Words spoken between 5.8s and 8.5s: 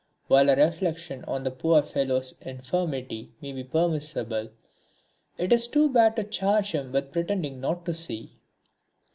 bad to charge him with pretending not to see.